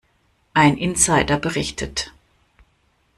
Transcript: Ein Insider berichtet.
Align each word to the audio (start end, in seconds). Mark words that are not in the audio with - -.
Ein 0.55 0.77
Insider 0.79 1.37
berichtet. 1.37 2.11